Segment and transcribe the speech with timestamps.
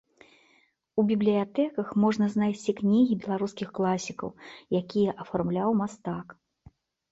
[1.01, 4.29] У бібліятэках можна знайсці кнігі беларускіх класікаў,
[4.83, 6.27] якія афармляў мастак.